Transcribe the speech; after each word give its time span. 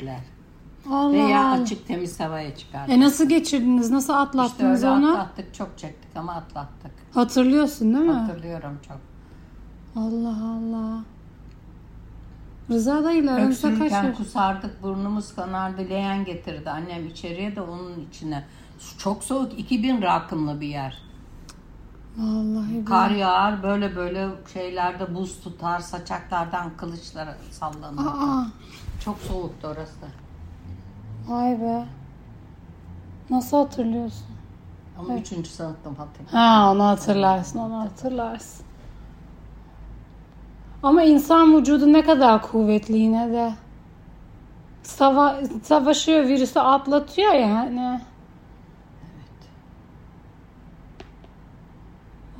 Denizli'dekiler. 0.00 0.20
Allah 0.90 1.12
Veya 1.12 1.48
Allah. 1.48 1.62
açık 1.62 1.86
temiz 1.88 2.20
havaya 2.20 2.56
çıkardık. 2.56 2.94
E 2.94 3.00
nasıl 3.00 3.28
geçirdiniz? 3.28 3.90
Nasıl 3.90 4.12
İşte 4.12 4.22
atlattınız 4.22 4.84
öyle 4.84 4.94
onu? 4.94 5.10
atlattık, 5.12 5.54
çok 5.54 5.78
çektik 5.78 6.16
ama 6.16 6.32
atlattık. 6.34 6.90
Hatırlıyorsun 7.14 7.94
değil 7.94 8.04
mi? 8.04 8.12
Hatırlıyorum 8.12 8.78
çok. 8.88 8.98
Allah 9.96 10.36
Allah. 10.44 11.00
Rıza 12.70 13.04
dayıyla 13.04 13.34
aranızda 13.34 13.78
kaç 13.78 13.92
yaş? 13.92 14.16
kusardık, 14.16 14.82
burnumuz 14.82 15.34
kanardı. 15.34 15.82
Leğen 15.90 16.24
getirdi 16.24 16.70
annem 16.70 17.06
içeriye 17.06 17.56
de 17.56 17.60
onun 17.60 18.00
içine. 18.10 18.44
Çok 18.98 19.24
soğuk, 19.24 19.58
2000 19.58 20.02
rakımlı 20.02 20.60
bir 20.60 20.66
yer. 20.68 20.98
Vallahi 22.16 22.84
Kar 22.84 23.10
yağar, 23.10 23.62
böyle 23.62 23.96
böyle 23.96 24.28
şeylerde 24.52 25.14
buz 25.14 25.40
tutar, 25.40 25.80
saçaklardan 25.80 26.70
kılıçlar 26.76 27.28
sallanır. 27.50 28.06
Aa, 28.06 28.46
Çok 29.04 29.18
soğuktu 29.18 29.68
orası. 29.68 30.06
vay 31.28 31.60
be. 31.60 31.84
Nasıl 33.30 33.56
hatırlıyorsun? 33.56 34.26
Ama 34.98 35.14
üçüncü 35.14 35.50
sınıftım 35.50 35.94
hatırlıyorum. 35.94 36.38
Ha 36.38 36.72
onu 36.72 36.84
hatırlarsın, 36.84 37.58
onu 37.58 37.80
hatırlarsın. 37.80 38.66
Ama 40.82 41.02
insan 41.02 41.56
vücudu 41.56 41.92
ne 41.92 42.02
kadar 42.02 42.42
kuvvetli 42.42 42.98
yine 42.98 43.32
de. 43.32 43.54
Sava 44.82 45.40
savaşıyor, 45.62 46.28
virüsü 46.28 46.60
atlatıyor 46.60 47.32
yani. 47.32 48.00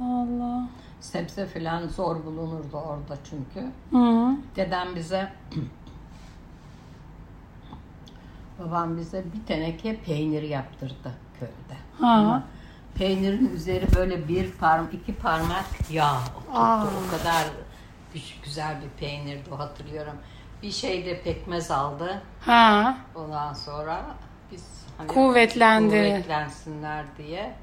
Allah. 0.02 0.68
Sebze 1.00 1.46
falan 1.46 1.88
zor 1.88 2.24
bulunurdu 2.24 2.76
orada 2.76 3.18
çünkü. 3.30 3.66
Hı. 3.90 4.36
Dedem 4.56 4.88
bize 4.96 5.32
babam 8.58 8.96
bize 8.96 9.24
bir 9.34 9.46
teneke 9.46 9.96
peynir 10.00 10.42
yaptırdı 10.42 11.12
köyde. 11.40 11.80
Ha. 12.00 12.06
Ama 12.12 12.42
peynirin 12.94 13.52
üzeri 13.54 13.86
böyle 13.96 14.28
bir 14.28 14.52
parm 14.52 14.86
iki 14.92 15.14
parmak 15.14 15.64
yağ 15.90 16.14
oturttu. 16.16 16.58
Aa. 16.58 16.84
O 16.84 17.10
kadar 17.10 17.44
güzel 18.44 18.76
bir 18.82 18.88
peynirdi 19.06 19.50
o 19.54 19.58
hatırlıyorum. 19.58 20.14
Bir 20.62 20.70
şey 20.70 21.06
de 21.06 21.22
pekmez 21.22 21.70
aldı. 21.70 22.22
Ha. 22.40 22.96
Ondan 23.14 23.54
sonra 23.54 24.02
biz 24.52 24.64
hani 24.98 25.08
Kuvvetlendi. 25.08 25.88
kuvvetlensinler 25.88 27.04
diye 27.18 27.54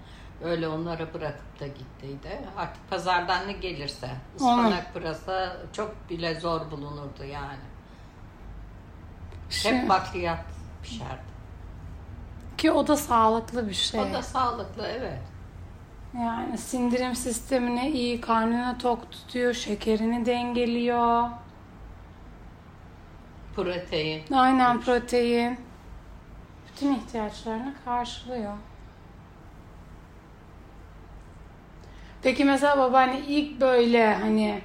öyle 0.43 0.67
onlara 0.67 1.13
bırakıp 1.13 1.59
da 1.59 1.67
gittiydi. 1.67 2.39
Artık 2.57 2.89
pazardan 2.89 3.47
ne 3.47 3.51
gelirse 3.51 4.09
ıspanak 4.35 4.93
pırasa 4.93 5.57
çok 5.73 6.09
bile 6.09 6.39
zor 6.39 6.71
bulunurdu 6.71 7.23
yani. 7.31 7.57
Şey- 9.49 9.71
Hep 9.73 9.89
bakliyat 9.89 10.45
pişerdi. 10.83 11.29
Ki 12.57 12.71
o 12.71 12.87
da 12.87 12.97
sağlıklı 12.97 13.67
bir 13.69 13.73
şey. 13.73 13.99
O 13.99 14.13
da 14.13 14.21
sağlıklı 14.21 14.87
evet. 14.87 15.19
Yani 16.15 16.57
sindirim 16.57 17.15
sistemini 17.15 17.89
iyi, 17.89 18.21
karnını 18.21 18.77
tok 18.77 19.11
tutuyor, 19.11 19.53
şekerini 19.53 20.25
dengeliyor. 20.25 21.29
Protein. 23.55 24.23
Aynen 24.33 24.81
protein. 24.81 25.59
Bütün 26.67 26.95
ihtiyaçlarını 26.95 27.73
karşılıyor. 27.85 28.53
Peki 32.21 32.45
mesela 32.45 32.77
babaanne 32.77 33.19
ilk 33.19 33.61
böyle 33.61 34.15
hani 34.15 34.61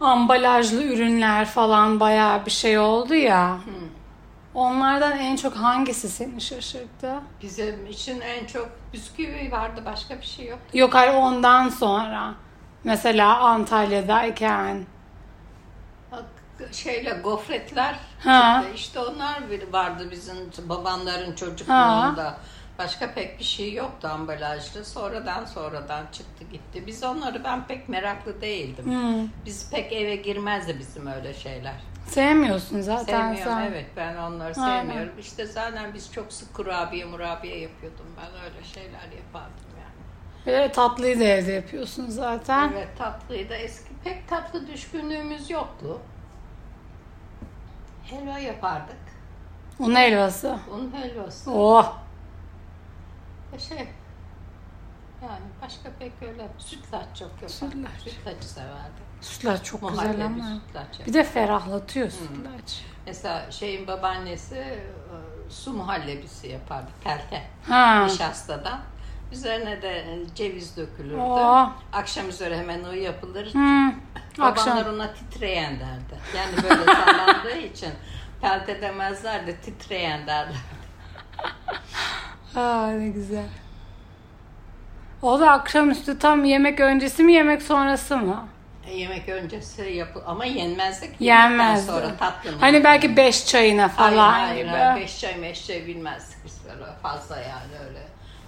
ambalajlı 0.00 0.82
ürünler 0.82 1.44
falan 1.44 2.00
bayağı 2.00 2.46
bir 2.46 2.50
şey 2.50 2.78
oldu 2.78 3.14
ya. 3.14 3.58
Onlardan 4.54 5.18
en 5.18 5.36
çok 5.36 5.56
hangisi 5.56 6.08
seni 6.08 6.40
şaşırttı? 6.40 7.14
Bizim 7.42 7.86
için 7.86 8.20
en 8.20 8.46
çok 8.46 8.68
bisküvi 8.92 9.52
vardı 9.52 9.82
başka 9.84 10.20
bir 10.20 10.26
şey 10.26 10.46
yok. 10.46 10.58
Yok 10.74 10.94
hayır 10.94 11.14
ondan 11.14 11.68
sonra. 11.68 12.34
Mesela 12.84 13.38
Antalya'dayken. 13.38 14.86
Şeyle 16.72 17.10
gofretler 17.10 17.94
Ha. 18.24 18.60
çıktı. 18.62 18.74
İşte 18.76 19.00
onlar 19.00 19.50
bir 19.50 19.72
vardı 19.72 20.08
bizim 20.10 20.36
babanların 20.68 21.34
çocukluğunda. 21.34 22.36
Başka 22.78 23.14
pek 23.14 23.38
bir 23.38 23.44
şey 23.44 23.72
yoktu 23.72 24.08
ambalajlı. 24.08 24.84
Sonradan 24.84 25.44
sonradan 25.44 26.02
çıktı 26.12 26.44
gitti. 26.52 26.86
Biz 26.86 27.04
onları 27.04 27.44
ben 27.44 27.66
pek 27.66 27.88
meraklı 27.88 28.40
değildim. 28.40 28.84
Hmm. 28.84 29.28
Biz 29.46 29.70
pek 29.70 29.92
eve 29.92 30.16
girmezdi 30.16 30.76
bizim 30.78 31.06
öyle 31.06 31.34
şeyler. 31.34 31.74
Sevmiyorsun 32.06 32.80
zaten 32.80 33.04
Sevmiyorum 33.04 33.52
sen. 33.52 33.62
evet 33.62 33.86
ben 33.96 34.16
onları 34.16 34.60
Aynen. 34.60 34.82
sevmiyorum. 34.82 35.18
İşte 35.18 35.46
zaten 35.46 35.94
biz 35.94 36.12
çok 36.12 36.32
sık 36.32 36.54
kurabiye 36.54 37.04
murabiye 37.04 37.58
yapıyordum. 37.58 38.06
Ben 38.16 38.42
öyle 38.44 38.64
şeyler 38.64 39.16
yapardım 39.16 39.66
yani. 39.80 40.58
Ve 40.58 40.72
tatlıyı 40.72 41.20
da 41.20 41.24
evde 41.24 41.52
yapıyorsun 41.52 42.06
zaten. 42.08 42.70
Evet 42.72 42.88
tatlıyı 42.98 43.48
da 43.50 43.54
eski 43.54 43.90
pek 44.04 44.28
tatlı 44.28 44.66
düşkünlüğümüz 44.66 45.50
yoktu. 45.50 46.00
Helva 48.04 48.38
yapardık. 48.38 48.96
Un 49.78 49.94
helvası. 49.94 50.58
Un 50.74 50.92
helvası. 50.96 51.50
Oh. 51.52 51.96
Ve 53.52 53.58
şey 53.58 53.88
yani 55.22 55.40
başka 55.62 55.90
pek 55.98 56.12
öyle 56.22 56.48
sütlaç 56.58 57.06
çok 57.18 57.28
yapardık. 57.28 57.50
Sütlaç. 57.50 58.14
Sütlaçı 58.14 58.48
severdim. 58.48 59.04
Sütlaç 59.20 59.64
çok 59.64 59.80
güzel 59.90 60.02
Muhallebi 60.04 60.24
ama. 60.24 60.60
sütlaç. 60.66 61.06
Bir 61.06 61.12
de 61.12 61.24
ferahlatıyor 61.24 62.10
sütlaç. 62.10 62.84
Mesela 63.06 63.50
şeyin 63.50 63.86
babaannesi 63.86 64.56
e, 64.56 64.80
su 65.50 65.72
muhallebisi 65.72 66.48
yapardı. 66.48 66.90
Pelte. 67.04 67.42
Ha. 67.68 68.04
Nişastadan. 68.06 68.80
Üzerine 69.32 69.82
de 69.82 69.98
e, 69.98 70.34
ceviz 70.34 70.76
dökülürdü. 70.76 71.20
Oh. 71.20 71.72
Akşam 71.92 72.28
üzere 72.28 72.58
hemen 72.58 72.84
o 72.84 72.92
yapılır. 72.92 73.52
Hmm. 73.54 73.90
Babanlar 74.38 74.50
Akşam. 74.50 74.94
ona 74.94 75.14
titreyen 75.14 75.80
derdi. 75.80 76.20
Yani 76.36 76.52
böyle 76.62 76.84
sallandığı 76.84 77.58
için 77.74 77.90
pelte 78.40 78.82
demezler 78.82 79.46
de 79.46 79.56
titreyen 79.56 80.26
derler. 80.26 80.54
Aa, 82.56 82.86
ne 82.86 83.08
güzel. 83.08 83.46
O 85.22 85.40
da 85.40 85.50
akşamüstü 85.50 86.18
tam 86.18 86.44
yemek 86.44 86.80
öncesi 86.80 87.22
mi 87.22 87.32
yemek 87.32 87.62
sonrası 87.62 88.16
mı? 88.16 88.48
E, 88.86 88.96
Yemek 88.96 89.28
öncesi 89.28 89.82
yapıl 89.82 90.20
ama 90.26 90.44
yenmezdi 90.44 91.06
ki. 91.06 91.24
Yenmezdi. 91.24 91.90
Yemekten 91.90 92.00
sonra 92.08 92.16
tatlı 92.16 92.52
mı? 92.52 92.56
Hani 92.60 92.84
belki 92.84 93.16
beş 93.16 93.46
çayına 93.46 93.88
falan 93.88 94.32
hayır, 94.32 94.48
hayır, 94.48 94.64
gibi. 94.64 94.76
hayır. 94.76 95.02
Beş 95.02 95.20
çay 95.20 95.36
meş 95.36 95.66
çay 95.66 95.86
bilmezdik 95.86 96.38
biz 96.44 96.60
böyle 96.64 96.92
fazla 97.02 97.36
yani 97.36 97.88
öyle. 97.88 97.98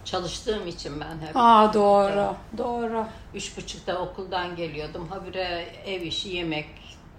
Çalıştığım 0.05 0.66
için 0.66 1.00
ben 1.00 1.27
hep. 1.27 1.37
Aa 1.37 1.75
doğru. 1.75 2.34
Doğru. 2.59 3.06
Üç 3.34 3.56
buçukta 3.56 3.97
okuldan 3.99 4.56
geliyordum. 4.56 5.09
Habire 5.11 5.66
ev 5.87 6.03
işi 6.03 6.28
yemek 6.28 6.69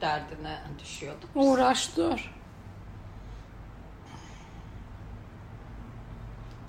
derdine 0.02 0.58
düşüyorduk. 0.80 1.30
Uğraş 1.36 1.98
dur. 1.98 2.32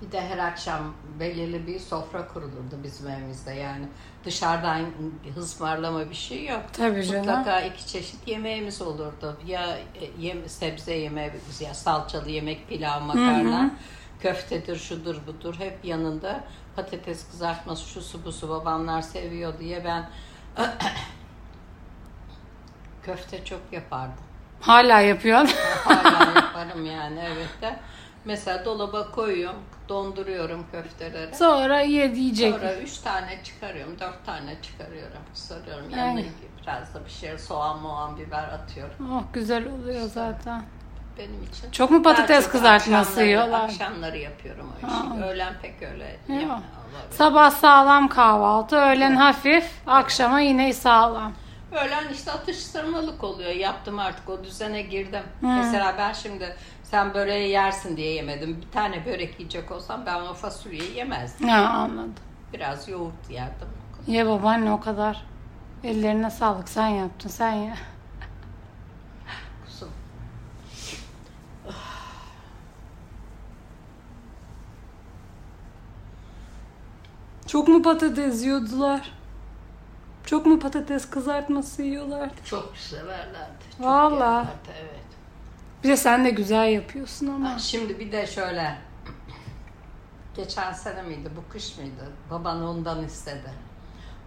Bir 0.01 0.11
de 0.11 0.21
her 0.21 0.37
akşam 0.37 0.93
belirli 1.19 1.67
bir 1.67 1.79
sofra 1.79 2.27
kurulurdu 2.27 2.79
bizim 2.83 3.07
evimizde 3.09 3.51
yani. 3.51 3.85
Dışarıdan 4.25 4.85
ısmarlama 5.37 6.09
bir 6.09 6.15
şey 6.15 6.45
yok. 6.45 6.61
Tabii 6.73 7.05
canım. 7.05 7.19
Mutlaka 7.19 7.61
iki 7.61 7.87
çeşit 7.87 8.27
yemeğimiz 8.27 8.81
olurdu. 8.81 9.37
Ya 9.45 9.77
e, 9.77 10.05
yem, 10.19 10.49
sebze 10.49 10.93
yemeğimiz 10.93 11.61
ya 11.61 11.73
salçalı 11.73 12.29
yemek, 12.29 12.69
pilav, 12.69 13.01
makarna, 13.01 13.71
köftedir, 14.19 14.75
şudur 14.77 15.15
budur. 15.27 15.55
Hep 15.59 15.85
yanında 15.85 16.43
patates 16.75 17.31
kızartması, 17.31 17.89
şu 17.89 18.01
su 18.01 18.25
bu 18.25 18.31
su 18.31 18.49
babamlar 18.49 19.01
seviyor 19.01 19.59
diye 19.59 19.85
ben 19.85 20.09
köfte 23.03 23.45
çok 23.45 23.61
yapardım. 23.71 24.23
Hala 24.61 24.99
yapıyorsun. 24.99 25.57
Hala 25.83 26.39
yaparım 26.39 26.85
yani 26.85 27.19
evet 27.19 27.61
de. 27.61 27.79
Mesela 28.25 28.65
dolaba 28.65 29.11
koyuyorum, 29.11 29.59
donduruyorum 29.89 30.65
köfteleri. 30.71 31.35
Sonra 31.35 31.79
ye 31.81 32.15
diyecek. 32.15 32.53
Sonra 32.55 32.75
üç 32.75 32.97
tane 32.97 33.39
çıkarıyorum, 33.43 33.99
dört 33.99 34.25
tane 34.25 34.55
çıkarıyorum. 34.61 35.21
Sarıyorum. 35.33 35.89
Yanına 35.89 36.05
Aynen. 36.07 36.25
biraz 36.61 36.93
da 36.93 37.05
bir 37.05 37.11
şey 37.11 37.37
soğan, 37.37 37.79
moğan, 37.79 38.17
biber 38.17 38.43
atıyorum. 38.43 38.95
Oh 39.11 39.23
güzel 39.33 39.65
oluyor 39.67 40.01
zaten. 40.01 40.63
Benim 41.17 41.43
için. 41.43 41.71
Çok 41.71 41.91
mu 41.91 42.03
patates 42.03 42.43
çok 42.43 42.51
kızartması 42.51 43.11
akşamları- 43.11 43.27
yiyorlar? 43.27 43.63
Akşamları 43.63 44.17
yapıyorum 44.17 44.73
o 44.83 44.87
işi. 44.87 45.23
Öğlen 45.23 45.53
pek 45.61 45.81
öyle 45.81 46.17
yemem. 46.29 46.61
Sabah 47.11 47.51
sağlam 47.51 48.07
kahvaltı, 48.07 48.75
öğlen 48.75 49.15
hafif, 49.15 49.71
akşama 49.87 50.39
yine 50.39 50.73
sağlam. 50.73 51.33
Öğlen 51.71 52.13
işte 52.13 52.31
atıştırmalık 52.31 53.23
oluyor. 53.23 53.51
Yaptım 53.51 53.99
artık 53.99 54.29
o 54.29 54.43
düzene 54.43 54.81
girdim. 54.81 55.23
Mesela 55.41 55.95
ben 55.97 56.13
şimdi 56.13 56.55
sen 56.91 57.13
böreği 57.13 57.49
yersin 57.51 57.97
diye 57.97 58.13
yemedim. 58.13 58.61
Bir 58.61 58.71
tane 58.71 59.05
börek 59.05 59.39
yiyecek 59.39 59.71
olsam 59.71 60.05
ben 60.05 60.21
o 60.21 60.33
fasulyeyi 60.33 60.97
yemezdim. 60.97 61.47
Ha, 61.47 61.57
anladım. 61.57 62.13
Biraz 62.53 62.89
yoğurt 62.89 63.29
yerdim. 63.29 63.67
Ye 64.07 64.27
babaanne 64.27 64.71
o 64.71 64.79
kadar. 64.79 65.25
Ellerine 65.83 66.29
sağlık 66.29 66.69
sen 66.69 66.87
yaptın 66.87 67.29
sen 67.29 67.51
ye. 67.51 67.73
Kusum. 69.65 69.89
Çok 77.47 77.67
mu 77.67 77.81
patates 77.81 78.43
yiyordular? 78.43 79.11
Çok 80.25 80.45
mu 80.45 80.59
patates 80.59 81.09
kızartması 81.09 81.83
yiyorlardı? 81.83 82.33
Çok 82.45 82.77
severlerdi. 82.77 83.63
Çok 83.77 83.85
Valla. 83.85 84.45
Evet. 84.81 85.14
Bir 85.85 85.89
de 85.89 85.97
sen 85.97 86.25
de 86.25 86.29
güzel 86.29 86.67
yapıyorsun 86.69 87.27
ama. 87.27 87.53
Ha, 87.53 87.59
Şimdi 87.59 87.99
bir 87.99 88.11
de 88.11 88.27
şöyle. 88.27 88.75
Geçen 90.35 90.73
sene 90.73 91.01
miydi, 91.01 91.29
bu 91.37 91.53
kış 91.53 91.77
mıydı? 91.77 92.11
Baban 92.31 92.63
ondan 92.63 93.03
istedi. 93.03 93.53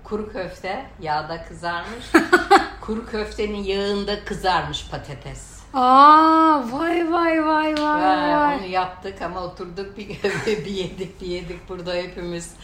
Kuru 0.05 0.33
köfte 0.33 0.87
yağda 1.01 1.45
kızarmış. 1.45 2.05
kuru 2.81 3.07
köftenin 3.07 3.63
yağında 3.63 4.25
kızarmış 4.25 4.89
patates. 4.91 5.59
Aa 5.75 6.63
vay 6.73 7.13
vay 7.13 7.47
vay 7.47 7.75
vay 7.75 8.03
vay. 8.37 8.57
onu 8.57 8.67
yaptık 8.67 9.23
ama 9.23 9.41
oturduk 9.41 9.99
bir, 9.99 10.09
bir 10.47 10.67
yedik 10.67 11.21
bir 11.21 11.27
yedik 11.27 11.69
burada 11.69 11.95
hepimiz. 11.95 12.55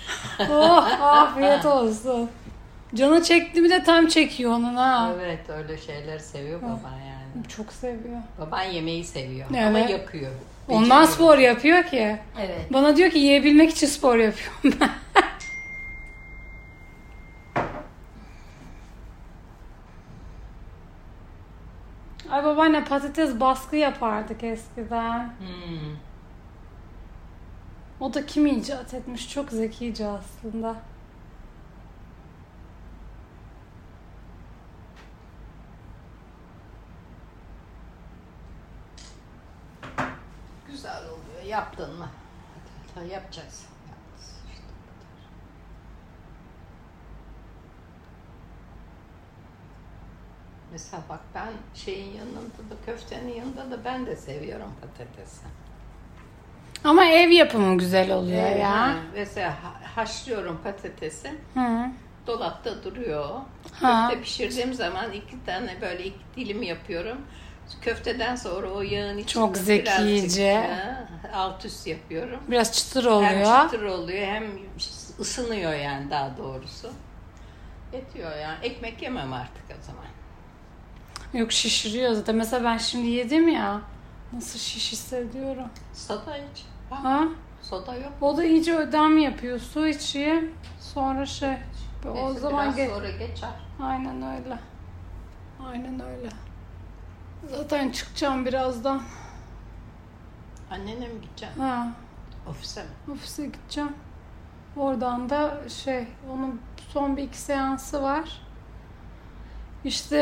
Oh 0.50 1.02
afiyet 1.02 1.66
olsun. 1.66 2.30
Canı 2.94 3.22
çekti 3.22 3.60
mi 3.60 3.70
de 3.70 3.82
tam 3.82 4.06
çekiyor 4.06 4.52
onun 4.52 4.74
ha. 4.76 5.12
Evet 5.20 5.50
öyle 5.50 5.78
şeyler 5.78 6.18
seviyor 6.18 6.62
baban 6.62 6.96
yani. 7.08 7.48
Çok 7.48 7.72
seviyor. 7.72 8.20
Baban 8.40 8.62
yemeği 8.62 9.04
seviyor 9.04 9.46
ama 9.48 9.78
Evet. 9.78 9.90
yakıyor. 9.90 10.32
Ondan 10.68 10.82
Beceriyor. 11.02 11.06
spor 11.08 11.38
yapıyor 11.38 11.82
ki. 11.84 12.18
Evet. 12.40 12.72
Bana 12.72 12.96
diyor 12.96 13.10
ki 13.10 13.18
yiyebilmek 13.18 13.70
için 13.70 13.86
spor 13.86 14.16
yapıyorum 14.16 14.78
ben. 14.80 14.90
Ay 22.30 22.44
babaanne 22.44 22.84
patates 22.84 23.40
baskı 23.40 23.76
yapardık 23.76 24.44
eskiden. 24.44 25.24
Hmm. 25.38 25.96
O 28.00 28.14
da 28.14 28.26
kim 28.26 28.46
icat 28.46 28.94
etmiş? 28.94 29.30
Çok 29.30 29.50
zekice 29.50 30.06
aslında. 30.06 30.76
Güzel 40.84 41.02
oluyor. 41.08 41.42
Yaptın 41.48 41.98
mı? 41.98 42.08
İşte 42.86 43.00
bu 43.00 44.84
kadar. 44.86 45.28
Mesela 50.72 51.02
bak 51.08 51.20
ben 51.34 51.52
şeyin 51.74 52.16
yanında 52.16 52.70
da 52.70 52.74
köftenin 52.86 53.34
yanında 53.34 53.70
da 53.70 53.84
ben 53.84 54.06
de 54.06 54.16
seviyorum 54.16 54.72
patatesi. 54.80 55.46
Ama 56.84 57.04
ev 57.04 57.28
yapımı 57.30 57.78
güzel 57.78 58.12
oluyor 58.12 58.42
Evet, 58.46 58.60
ya. 58.60 58.70
ha, 58.80 58.94
Mesela 59.14 59.50
ha- 59.50 59.96
haşlıyorum 59.96 60.60
patatesi. 60.64 61.34
Hı. 61.54 61.86
Dolapta 62.26 62.84
duruyor. 62.84 63.28
Ha. 63.80 64.08
Köfte 64.10 64.22
pişirdiğim 64.22 64.74
zaman 64.74 65.12
iki 65.12 65.44
tane 65.46 65.80
böyle 65.80 66.04
iki 66.04 66.18
dilim 66.36 66.62
yapıyorum. 66.62 67.18
Köfteden 67.82 68.36
sonra 68.36 68.68
o 68.70 68.82
yağın 68.82 69.18
içinde 69.18 69.26
Çok 69.32 69.56
zekice. 69.56 70.70
alt 71.34 71.64
üst 71.64 71.86
yapıyorum. 71.86 72.40
Biraz 72.48 72.72
çıtır 72.72 73.04
Hem 73.04 73.12
oluyor. 73.12 73.62
çıtır 73.64 73.82
oluyor 73.82 74.26
hem 74.26 74.44
ısınıyor 75.20 75.72
yani 75.74 76.10
daha 76.10 76.36
doğrusu. 76.36 76.90
Yetiyor 77.92 78.36
yani. 78.36 78.56
Ekmek 78.62 79.02
yemem 79.02 79.32
artık 79.32 79.62
o 79.70 79.82
zaman. 79.86 80.04
Yok 81.32 81.52
şişiriyor 81.52 82.12
zaten. 82.12 82.34
Mesela 82.36 82.64
ben 82.64 82.78
şimdi 82.78 83.06
yedim 83.06 83.48
ya. 83.48 83.80
Nasıl 84.32 84.58
şiş 84.58 84.92
hissediyorum. 84.92 85.68
Soda 85.94 86.36
iç. 86.38 86.64
Bak, 86.90 86.98
Ha? 87.04 87.24
Soda 87.62 87.94
yok. 87.94 88.12
O 88.20 88.36
da 88.36 88.44
iyice 88.44 88.76
ödem 88.76 89.18
yapıyor. 89.18 89.58
Su 89.58 89.86
içeyim. 89.88 90.54
Sonra 90.80 91.26
şey. 91.26 91.56
o 92.10 92.14
Neyse, 92.14 92.40
zaman 92.40 92.76
biraz 92.76 92.78
ge- 92.88 92.94
sonra 92.94 93.10
geçer. 93.10 93.50
Aynen 93.82 94.16
öyle. 94.22 94.58
Aynen 95.66 96.00
öyle. 96.00 96.28
Zaten 97.50 97.90
çıkacağım 97.90 98.46
birazdan. 98.46 99.02
Annene 100.70 101.08
mi 101.08 101.20
gideceksin? 101.22 101.60
Ha, 101.60 101.88
Ofise 102.50 102.82
mi? 102.82 102.88
ofise 103.12 103.46
gideceğim. 103.46 103.92
Oradan 104.76 105.30
da 105.30 105.68
şey, 105.68 106.06
onun 106.32 106.60
son 106.88 107.16
bir 107.16 107.22
iki 107.22 107.38
seansı 107.38 108.02
var. 108.02 108.40
İşte 109.84 110.16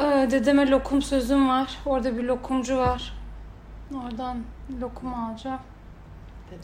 e, 0.00 0.30
dedeme 0.30 0.70
lokum 0.70 1.02
sözüm 1.02 1.48
var. 1.48 1.78
Orada 1.86 2.16
bir 2.18 2.24
lokumcu 2.24 2.78
var. 2.78 3.12
Oradan 3.94 4.38
lokum 4.80 5.14
alacağım. 5.14 5.60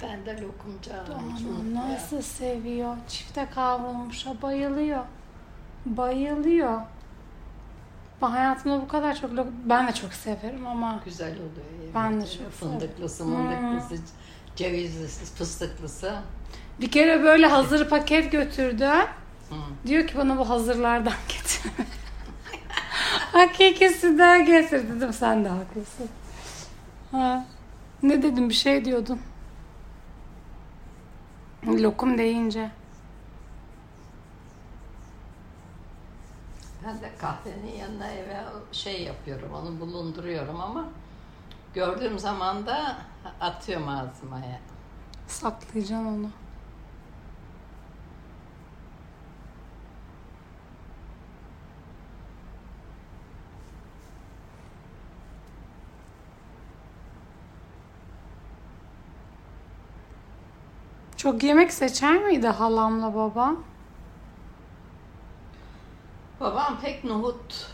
Ben 0.03 0.27
de 0.27 0.43
lokumcu 0.43 0.91
almış. 0.95 1.41
Nasıl 1.75 2.23
seviyor. 2.23 2.97
Çifte 3.09 3.49
kavrulmuşa 3.55 4.43
bayılıyor. 4.43 5.05
Bayılıyor. 5.87 6.81
Ben 8.23 8.27
hayatımda 8.31 8.81
bu 8.83 8.89
kadar 8.89 9.15
çok. 9.21 9.31
Ben 9.65 9.89
de 9.89 9.93
çok 9.93 10.13
severim 10.13 10.67
ama 10.67 11.01
Güzel 11.05 11.33
oluyor. 11.35 11.51
yemek. 11.81 11.95
Ben 11.95 12.21
de 12.21 12.27
çok 12.27 12.51
Fındıklısı, 12.53 13.25
mındıklısı, 13.25 14.03
cevizlisi, 14.57 15.35
fıstıklısı. 15.35 16.15
bir 16.81 16.91
kere 16.91 17.23
böyle 17.23 17.47
hazır 17.47 17.89
paket 17.89 18.33
götürdü. 18.33 18.85
Hı. 19.51 19.55
Diyor 19.87 20.07
ki 20.07 20.17
bana 20.19 20.39
bu 20.39 20.49
hazırlardan 20.49 21.13
getir. 21.29 21.63
Hakikisinden 23.33 24.47
getir 24.47 24.89
dedim. 24.97 25.13
Sen 25.13 25.45
de 25.45 25.49
haklısın. 25.49 26.09
Ha. 27.13 27.45
Ne 28.03 28.23
dedim 28.23 28.49
bir 28.49 28.55
şey 28.55 28.85
diyordun. 28.85 29.21
Lokum 31.67 32.19
deyince. 32.19 32.71
Ben 36.87 37.01
de 37.01 37.11
kahvenin 37.19 37.77
yanına 37.79 38.07
eve 38.13 38.37
şey 38.73 39.03
yapıyorum, 39.03 39.53
onu 39.55 39.81
bulunduruyorum 39.81 40.61
ama 40.61 40.85
gördüğüm 41.75 42.19
zaman 42.19 42.67
da 42.67 42.97
atıyorum 43.41 43.89
ağzıma 43.89 44.39
ya. 44.39 44.61
Saklayacaksın 45.27 46.07
onu. 46.07 46.31
Çok 61.17 61.43
yemek 61.43 61.73
seçer 61.73 62.25
miydi 62.25 62.49
halamla 62.49 63.15
babam? 63.15 63.70
Babam 66.41 66.81
pek 66.81 67.05
nohut 67.05 67.67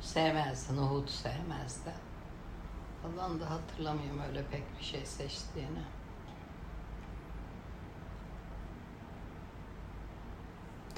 sevmezdi, 0.00 0.76
nohut 0.76 1.10
sevmezdi. 1.10 1.90
Falan 3.02 3.40
da 3.40 3.50
hatırlamıyorum 3.50 4.20
öyle 4.28 4.42
pek 4.50 4.62
bir 4.78 4.84
şey 4.84 5.06
seçtiğini. 5.06 5.82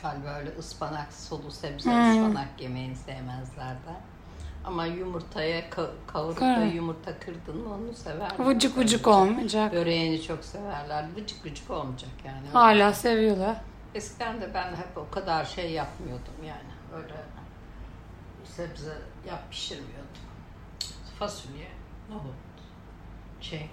Galiba 0.02 0.28
öyle 0.34 0.50
ıspanak, 0.58 1.12
sulu 1.12 1.50
sebze 1.50 1.90
Hmm. 1.90 2.10
ıspanak 2.10 2.48
yemeğini 2.60 2.96
sevmezlerdi. 2.96 4.10
Ama 4.64 4.86
yumurtaya 4.86 5.60
ka- 5.68 5.90
kavurup 6.06 6.40
da 6.40 6.64
yumurta 6.64 7.18
kırdın 7.18 7.56
mı 7.68 7.74
onu 7.74 7.94
severler. 7.94 8.38
Vıcık 8.46 8.78
vıcık 8.78 9.06
olmayacak. 9.06 9.72
Böreğini 9.72 10.22
çok 10.22 10.44
severler. 10.44 11.04
Vıcık 11.16 11.46
vıcık 11.46 11.70
olmayacak 11.70 12.10
yani. 12.24 12.48
Hala 12.52 12.92
seviyorlar. 12.92 13.56
Eskiden 13.94 14.40
de 14.40 14.54
ben 14.54 14.68
hep 14.76 14.96
o 14.98 15.10
kadar 15.10 15.44
şey 15.44 15.72
yapmıyordum 15.72 16.34
yani. 16.46 16.79
Öyle 16.94 17.14
sebze 18.44 18.98
yap 19.28 19.50
pişirmiyordum. 19.50 20.20
Fasulye, 21.18 21.68
nohut, 22.10 22.34
şey, 23.40 23.70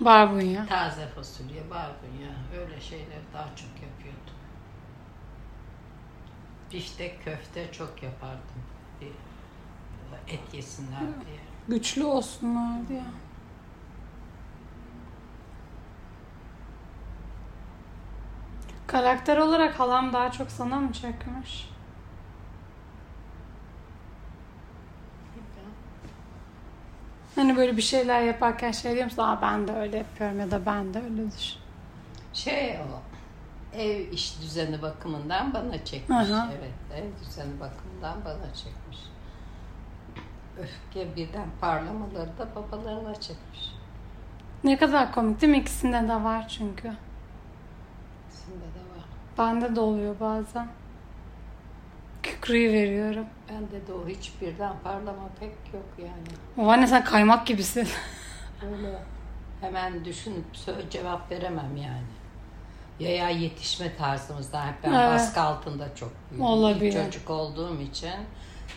Barbunya. 0.00 0.66
taze 0.66 1.06
fasulye, 1.06 1.70
barbunya 1.70 2.30
öyle 2.60 2.80
şeyleri 2.80 3.22
daha 3.34 3.48
çok 3.56 3.70
yapıyordum. 3.82 4.34
Biftek, 6.72 7.24
köfte 7.24 7.72
çok 7.72 8.02
yapardım. 8.02 8.62
Bir 9.00 9.12
et 10.34 10.54
yesinler 10.54 11.00
diye. 11.00 11.38
Güçlü 11.68 12.04
olsunlar 12.04 12.88
diye. 12.88 13.02
Karakter 18.86 19.36
olarak 19.36 19.80
halam 19.80 20.12
daha 20.12 20.32
çok 20.32 20.50
sana 20.50 20.76
mı 20.80 20.92
çekmiş? 20.92 21.70
Hani 27.38 27.56
böyle 27.56 27.76
bir 27.76 27.82
şeyler 27.82 28.22
yaparken 28.22 28.70
şey 28.72 28.94
diyor 28.94 29.04
musun? 29.04 29.22
Aa 29.22 29.42
ben 29.42 29.68
de 29.68 29.72
öyle 29.72 29.96
yapıyorum 29.96 30.40
ya 30.40 30.50
da 30.50 30.66
ben 30.66 30.94
de 30.94 31.02
öyledir. 31.02 31.58
Şey 32.32 32.78
o, 32.78 33.00
ev 33.76 34.12
iş 34.12 34.40
düzeni 34.42 34.82
bakımından 34.82 35.54
bana 35.54 35.84
çekmiş. 35.84 36.30
Aha. 36.30 36.48
Evet, 36.58 37.02
ev 37.02 37.26
düzeni 37.26 37.60
bakımından 37.60 38.24
bana 38.24 38.54
çekmiş. 38.54 38.98
Öfke 40.60 41.16
birden 41.16 41.48
parlamaları 41.60 42.38
da 42.38 42.48
babalarına 42.56 43.14
çekmiş. 43.14 43.74
Ne 44.64 44.76
kadar 44.76 45.12
komik 45.12 45.40
değil 45.40 45.52
mi? 45.52 45.58
İkisinde 45.58 46.08
de 46.08 46.24
var 46.24 46.48
çünkü. 46.48 46.92
Sende 48.30 48.64
de 48.64 48.80
var. 48.96 49.04
Bende 49.38 49.76
de 49.76 49.80
oluyor 49.80 50.20
bazen. 50.20 50.68
Kükreyi 52.22 52.72
veriyorum. 52.72 53.26
Bende 53.48 53.86
de 53.86 53.92
o 53.92 54.08
hiç 54.08 54.32
birden 54.40 54.72
parlama 54.84 55.28
pek 55.40 55.52
yok 55.74 55.84
yani. 55.98 56.26
Babaanne 56.56 56.86
sen 56.86 57.04
kaymak 57.04 57.46
gibisin. 57.46 57.88
Öyle 58.62 58.98
hemen 59.60 60.04
düşünüp 60.04 60.44
cevap 60.90 61.30
veremem 61.30 61.76
yani. 61.76 62.02
Yaya 63.00 63.28
yetişme 63.30 63.96
tarzımızdan 63.96 64.66
hep 64.66 64.74
ben 64.84 64.92
Evet. 64.92 65.10
baskı 65.14 65.40
altında 65.40 65.94
çok 65.94 66.12
büyüdüm. 66.80 67.04
Çocuk 67.04 67.30
olduğum 67.30 67.80
için 67.80 68.10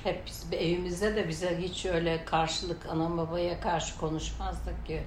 hep 0.03 0.25
biz 0.25 0.45
evimizde 0.53 1.15
de 1.15 1.27
bize 1.27 1.57
hiç 1.61 1.85
öyle 1.85 2.25
karşılık 2.25 2.85
anam 2.85 3.17
babaya 3.17 3.59
karşı 3.61 3.97
konuşmazdık 3.99 4.85
ki. 4.87 5.03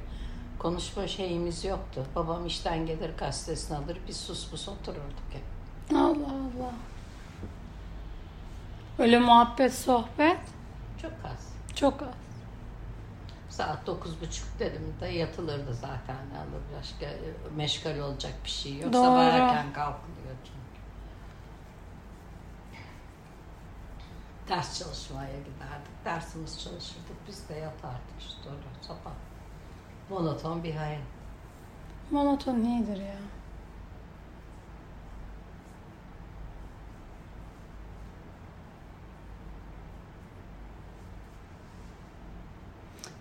Konuşma 0.58 1.06
şeyimiz 1.08 1.64
yoktu. 1.64 2.06
Babam 2.14 2.46
işten 2.46 2.86
gelir 2.86 3.10
gazetesini 3.18 3.76
alır 3.76 3.98
biz 4.08 4.16
sus 4.16 4.50
pus 4.50 4.68
otururduk 4.68 5.24
hep. 5.32 5.42
Allah 5.96 6.28
Allah. 6.30 6.72
Öyle 8.98 9.18
muhabbet, 9.18 9.74
sohbet 9.74 10.40
Çok 11.02 11.12
az. 11.24 11.52
çok 11.74 12.02
az. 12.02 12.08
Saat 13.48 13.86
dokuz 13.86 14.20
buçuk 14.20 14.58
dedim 14.58 14.94
de 15.00 15.06
yatılırdı 15.06 15.74
zaten. 15.74 16.16
Yani 16.36 16.50
başka 16.78 17.06
meşgal 17.56 17.98
olacak 17.98 18.32
bir 18.44 18.50
şey 18.50 18.78
yok. 18.78 18.92
Doğru. 18.92 19.04
Sabah 19.04 19.24
erken 19.24 19.72
kalkılıyor 19.72 20.34
çünkü. 20.44 20.64
Ders 24.48 24.78
çalışmaya 24.78 25.38
giderdik. 25.38 26.04
Dersimiz 26.04 26.62
çalışırdık. 26.62 27.16
Biz 27.28 27.48
de 27.48 27.54
yatardık 27.54 28.18
işte 28.18 28.48
öyle 28.48 28.62
sabah. 28.80 29.14
Monoton 30.10 30.64
bir 30.64 30.74
hayat. 30.74 31.00
Monoton 32.10 32.60
iyidir 32.60 32.96
ya. 33.00 33.16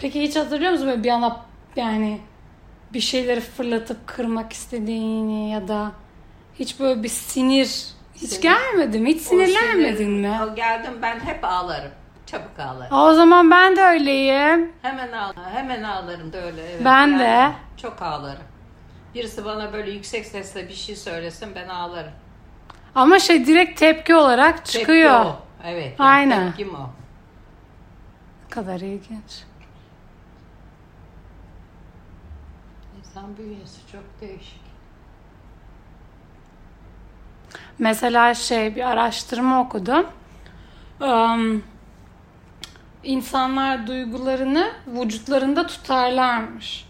Peki 0.04 0.22
hiç 0.22 0.36
hatırlıyor 0.36 0.72
musun 0.72 0.88
böyle 0.88 1.04
bir 1.04 1.10
anda 1.10 1.42
yani 1.76 2.22
bir 2.94 3.00
şeyleri 3.00 3.40
fırlatıp 3.42 4.08
kırmak 4.08 4.54
istediğini 4.54 5.52
ya 5.52 5.68
da 5.68 5.92
hiç 6.60 6.80
böyle 6.80 7.04
bir 7.04 7.10
sinir 7.10 7.86
hiç 8.16 8.30
Sinir. 8.30 8.42
gelmedi 8.42 9.00
mi? 9.00 9.10
Hiç 9.10 9.22
sinirlenmedin 9.22 10.08
O 10.08 10.22
mi? 10.22 10.28
sinir- 10.28 10.56
Geldim 10.56 10.94
ben 11.02 11.20
hep 11.20 11.44
ağlarım. 11.44 11.92
Çabuk 12.26 12.60
ağlarım. 12.60 12.98
O 12.98 13.14
zaman 13.14 13.52
ben 13.52 13.76
de 13.76 13.82
öyleyim. 13.82 14.72
Hemen 14.82 15.12
ağlarım. 15.12 15.44
Hemen 15.54 15.84
ağlarım 15.84 16.34
da 16.34 16.38
öyle. 16.38 16.62
Evet. 16.72 16.86
Ben 16.86 17.20
de. 17.20 17.52
Çok 17.78 18.02
ağlarım. 18.02 18.44
Birisi 19.16 19.46
bana 19.46 19.74
böyle 19.74 19.92
yüksek 19.92 20.26
sesle 20.26 20.70
bir 20.70 20.74
şey 20.74 20.96
söylesin 20.96 21.50
ben 21.56 21.68
ağlarım. 21.68 22.12
Ama 22.96 23.20
şey 23.20 23.46
direkt 23.46 23.80
tepki 23.80 24.16
olarak 24.16 24.66
çıkıyor. 24.66 25.24
Tepki 25.24 25.30
o. 25.30 25.40
Evet. 25.66 26.00
yani 26.00 26.10
Aynen. 26.10 26.48
Tepkim 26.48 26.76
o. 26.76 26.90
Ne 28.44 28.50
kadar 28.50 28.80
ilginç. 28.80 29.44
İnsan 33.14 33.38
bünyesi 33.38 33.92
çok 33.92 34.04
değişik. 34.22 34.62
Mesela 37.80 38.34
şey 38.34 38.76
bir 38.76 38.90
araştırma 38.90 39.62
okudum. 39.62 40.06
Um, 41.02 41.64
insanlar 43.04 43.88
duygularını 43.88 44.72
vücutlarında 44.88 45.68
tutarlarmış. 45.68 46.88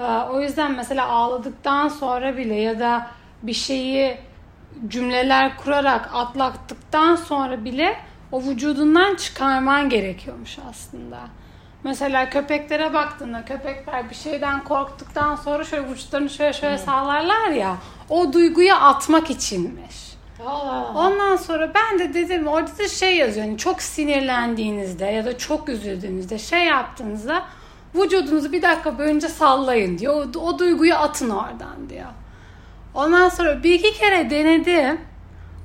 Ee, 0.00 0.02
o 0.02 0.40
yüzden 0.40 0.72
mesela 0.72 1.06
ağladıktan 1.06 1.88
sonra 1.88 2.36
bile 2.36 2.54
ya 2.54 2.80
da 2.80 3.10
bir 3.42 3.52
şeyi 3.52 4.18
cümleler 4.88 5.56
kurarak 5.56 6.10
atlattıktan 6.14 7.16
sonra 7.16 7.64
bile 7.64 7.96
o 8.32 8.42
vücudundan 8.42 9.14
çıkarman 9.14 9.88
gerekiyormuş 9.88 10.58
aslında. 10.70 11.18
Mesela 11.84 12.30
köpeklere 12.30 12.94
baktığında 12.94 13.44
köpekler 13.44 14.10
bir 14.10 14.14
şeyden 14.14 14.64
korktuktan 14.64 15.36
sonra 15.36 15.64
şöyle 15.64 15.88
vücutlarını 15.90 16.30
şöyle 16.30 16.52
şöyle 16.52 16.78
sallarlar 16.78 17.48
ya 17.48 17.76
o 18.08 18.32
duyguyu 18.32 18.74
atmak 18.74 19.30
içinmiş. 19.30 20.14
Ondan 20.94 21.36
sonra 21.36 21.72
ben 21.74 21.98
de 21.98 22.14
dedim 22.14 22.46
orada 22.46 22.78
da 22.78 22.88
şey 22.88 23.16
yazıyor. 23.16 23.46
Yani 23.46 23.58
çok 23.58 23.82
sinirlendiğinizde 23.82 25.04
ya 25.04 25.24
da 25.24 25.38
çok 25.38 25.68
üzüldüğünüzde 25.68 26.38
şey 26.38 26.64
yaptığınızda 26.64 27.42
vücudunuzu 27.94 28.52
bir 28.52 28.62
dakika 28.62 28.98
boyunca 28.98 29.28
sallayın 29.28 29.98
diyor. 29.98 30.26
O, 30.34 30.38
o 30.38 30.58
duyguyu 30.58 30.94
atın 30.94 31.30
oradan 31.30 31.90
diyor. 31.90 32.06
Ondan 32.94 33.28
sonra 33.28 33.62
bir 33.62 33.74
iki 33.74 33.92
kere 33.92 34.30
denedim. 34.30 35.00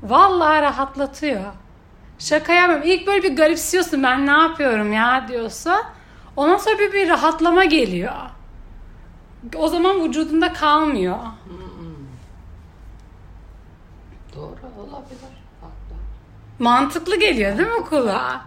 Vallahi 0.03 0.61
rahatlatıyor. 0.61 1.41
Şaka 2.19 2.53
yapmıyorum. 2.53 2.88
İlk 2.89 3.07
böyle 3.07 3.23
bir 3.23 3.35
garipsiyorsun 3.35 4.03
ben 4.03 4.27
ne 4.27 4.31
yapıyorum 4.31 4.93
ya 4.93 5.25
diyorsun. 5.27 5.73
Ondan 6.39 6.58
sonra 6.58 6.79
bir, 6.79 6.93
bir 6.93 7.10
rahatlama 7.10 7.65
geliyor. 7.65 8.13
O 9.55 9.67
zaman 9.67 10.03
vücudunda 10.03 10.53
kalmıyor. 10.53 11.17
Doğru 14.36 14.81
olabilir. 14.81 15.36
Haklı. 15.62 15.96
Mantıklı 16.60 17.19
geliyor 17.19 17.58
değil 17.58 17.69
mi 17.69 17.86
kulağa? 17.86 18.41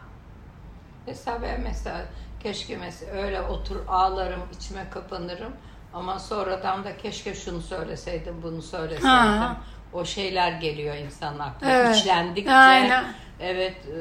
Mesela 1.06 1.42
ben 1.42 1.60
mesela 1.60 2.06
keşke 2.42 2.76
mesela 2.76 3.12
öyle 3.12 3.42
otur 3.42 3.76
ağlarım 3.88 4.42
içime 4.56 4.90
kapanırım 4.90 5.52
ama 5.94 6.18
sonradan 6.18 6.84
da 6.84 6.96
keşke 6.96 7.34
şunu 7.34 7.60
söyleseydim 7.60 8.34
bunu 8.42 8.62
söyleseydim. 8.62 9.08
Ha. 9.08 9.56
O 9.92 10.04
şeyler 10.04 10.52
geliyor 10.52 10.96
insanın 10.96 11.38
aklına. 11.38 11.72
Evet. 11.72 11.96
İçlendikçe 11.96 12.52
Aynen. 12.52 13.04
evet 13.40 13.76
e, 13.86 13.98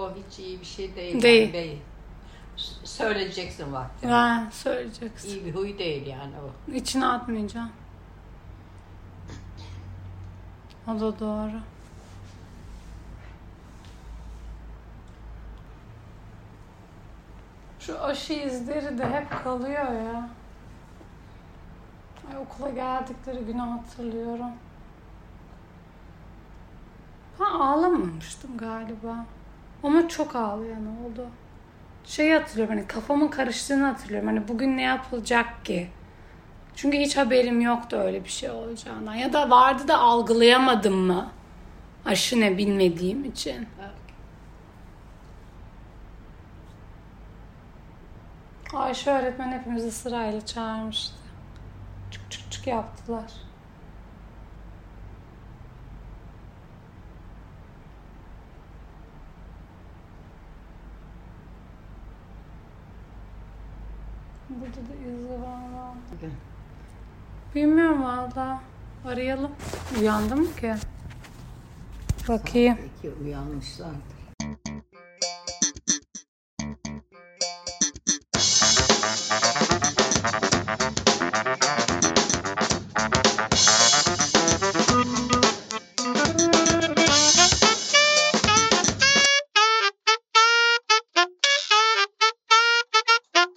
o 0.00 0.10
hiç 0.10 0.38
iyi 0.38 0.60
bir 0.60 0.66
şey 0.66 0.96
değil. 0.96 1.22
Değil. 1.22 1.42
Yani 1.42 1.52
değil. 1.52 1.82
Söyleyeceksin 2.84 3.72
vakti. 3.72 4.08
Ben 4.08 4.50
söyleyeceksin. 4.50 5.28
İyi 5.28 5.44
bir 5.46 5.54
huy 5.54 5.78
değil 5.78 6.06
yani 6.06 6.32
o. 6.36 6.72
İçine 6.72 7.06
atmayacağım. 7.06 7.70
O 10.88 11.00
da 11.00 11.20
doğru. 11.20 11.60
Şu 17.80 18.02
aşı 18.04 18.32
izleri 18.32 18.98
de 18.98 19.10
hep 19.10 19.44
kalıyor 19.44 19.92
ya. 19.92 20.30
Ay, 22.30 22.38
okula 22.38 22.70
geldikleri 22.70 23.44
günü 23.44 23.58
hatırlıyorum. 23.60 24.50
Ben 27.40 27.44
ağlamamıştım 27.44 28.56
galiba. 28.56 29.26
Ama 29.82 30.08
çok 30.08 30.36
ağlayan 30.36 30.86
oldu. 30.86 31.26
Şey 32.04 32.32
hatırlıyorum 32.32 32.76
hani 32.76 32.86
kafamın 32.86 33.28
karıştığını 33.28 33.84
hatırlıyorum. 33.84 34.28
Hani 34.28 34.48
bugün 34.48 34.76
ne 34.76 34.82
yapılacak 34.82 35.64
ki? 35.64 35.88
Çünkü 36.76 36.98
hiç 36.98 37.16
haberim 37.16 37.60
yoktu 37.60 37.96
öyle 37.96 38.24
bir 38.24 38.28
şey 38.28 38.50
olacağından. 38.50 39.14
Ya 39.14 39.32
da 39.32 39.50
vardı 39.50 39.88
da 39.88 39.98
algılayamadım 39.98 40.94
mı? 40.94 41.30
Aşı 42.04 42.40
ne 42.40 42.58
bilmediğim 42.58 43.24
için. 43.24 43.66
Ayşe 48.74 49.10
öğretmen 49.10 49.52
hepimizi 49.58 49.90
sırayla 49.92 50.46
çağırmıştı. 50.46 51.14
Çık 52.10 52.30
çık 52.30 52.52
çık 52.52 52.66
yaptılar. 52.66 53.32
Burada 64.60 64.76
da 64.88 64.94
izi 65.10 65.42
var. 65.42 65.94
Bilmiyorum 67.54 68.02
valla. 68.02 68.60
Arayalım. 69.06 69.50
Uyandı 70.00 70.36
mı 70.36 70.46
ki? 70.60 70.74
Bakayım. 72.28 72.78
Peki 73.02 73.14
uyanmışlardır. 73.24 74.23